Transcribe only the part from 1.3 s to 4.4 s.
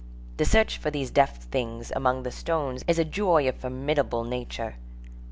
things" among the stones is a joy of formidable